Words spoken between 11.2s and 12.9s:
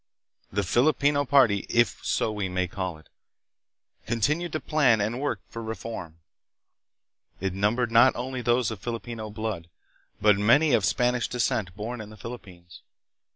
descent, born in the Philippines.